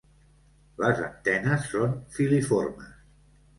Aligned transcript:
Les 0.83 1.01
antenes 1.09 1.69
són 1.75 1.95
filiformes. 2.17 2.93